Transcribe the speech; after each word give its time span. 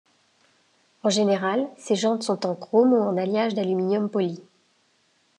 En 1.03 1.11
général, 1.11 1.69
ces 1.77 1.93
jantes 1.93 2.23
sont 2.23 2.47
en 2.47 2.55
chrome 2.55 2.91
ou 2.93 2.97
en 2.99 3.17
alliage 3.17 3.53
d’aluminium 3.53 4.09
poli. 4.09 4.41